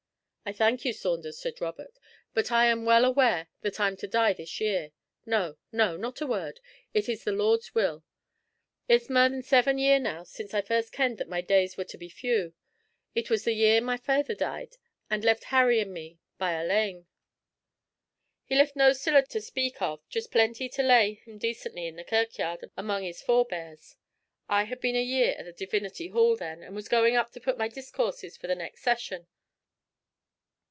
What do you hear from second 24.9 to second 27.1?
a year at the Divinity Hall then, and was